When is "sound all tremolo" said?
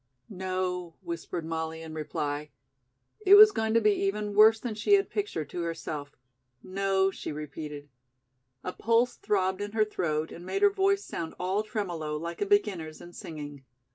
11.05-12.17